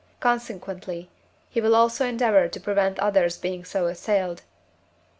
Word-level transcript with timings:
consequently, 0.19 1.11
he 1.51 1.61
will 1.61 1.75
also 1.75 2.07
endeavour 2.07 2.47
to 2.47 2.59
prevent 2.59 2.97
others 2.97 3.37
being 3.37 3.63
so 3.63 3.85
assailed 3.85 4.39
(IV. 4.39 4.45